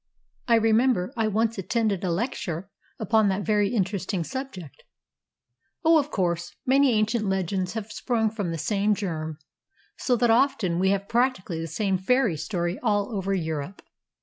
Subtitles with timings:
[0.47, 4.81] I remember I once attended a lecture upon that very interesting subject."
[5.85, 6.55] "Oh, of course.
[6.65, 9.37] Many ancient legends have sprung from the same germ,
[9.99, 13.83] so that often we have practically the same fairy story all over Europe.